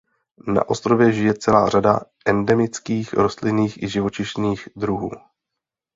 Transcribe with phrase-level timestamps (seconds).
[0.47, 5.11] Na ostrově žije celá řada endemických rostlinných i živočišných druhů.